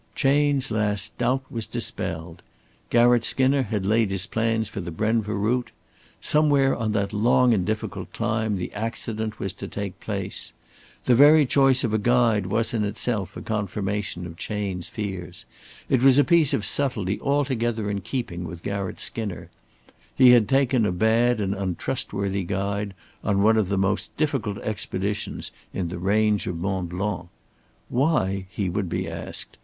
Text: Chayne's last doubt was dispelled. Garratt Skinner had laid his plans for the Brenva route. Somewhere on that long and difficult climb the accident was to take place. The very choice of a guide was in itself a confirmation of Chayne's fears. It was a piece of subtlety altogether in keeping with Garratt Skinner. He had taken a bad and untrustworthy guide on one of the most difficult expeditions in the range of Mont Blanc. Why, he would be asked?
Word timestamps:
Chayne's 0.15 0.71
last 0.71 1.15
doubt 1.19 1.43
was 1.51 1.67
dispelled. 1.67 2.41
Garratt 2.89 3.23
Skinner 3.23 3.61
had 3.61 3.85
laid 3.85 4.09
his 4.09 4.25
plans 4.25 4.67
for 4.67 4.81
the 4.81 4.89
Brenva 4.89 5.31
route. 5.35 5.69
Somewhere 6.19 6.75
on 6.75 6.93
that 6.93 7.13
long 7.13 7.53
and 7.53 7.63
difficult 7.63 8.11
climb 8.11 8.57
the 8.57 8.73
accident 8.73 9.37
was 9.37 9.53
to 9.53 9.67
take 9.67 9.99
place. 9.99 10.53
The 11.05 11.13
very 11.13 11.45
choice 11.45 11.83
of 11.83 11.93
a 11.93 11.99
guide 11.99 12.47
was 12.47 12.73
in 12.73 12.83
itself 12.83 13.37
a 13.37 13.43
confirmation 13.43 14.25
of 14.25 14.37
Chayne's 14.37 14.89
fears. 14.89 15.45
It 15.87 16.01
was 16.01 16.17
a 16.17 16.23
piece 16.23 16.51
of 16.55 16.65
subtlety 16.65 17.19
altogether 17.21 17.87
in 17.91 18.01
keeping 18.01 18.45
with 18.45 18.63
Garratt 18.63 18.99
Skinner. 18.99 19.51
He 20.15 20.31
had 20.31 20.49
taken 20.49 20.83
a 20.83 20.91
bad 20.91 21.39
and 21.39 21.53
untrustworthy 21.53 22.43
guide 22.43 22.95
on 23.23 23.43
one 23.43 23.55
of 23.55 23.69
the 23.69 23.77
most 23.77 24.17
difficult 24.17 24.57
expeditions 24.63 25.51
in 25.75 25.89
the 25.89 25.99
range 25.99 26.47
of 26.47 26.57
Mont 26.57 26.89
Blanc. 26.89 27.29
Why, 27.89 28.47
he 28.49 28.67
would 28.67 28.89
be 28.89 29.07
asked? 29.07 29.59